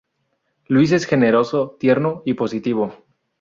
Luis 0.65 0.93
es 0.93 1.05
generoso, 1.05 1.75
tierno 1.79 2.23
y 2.25 2.33
positivo. 2.33 3.05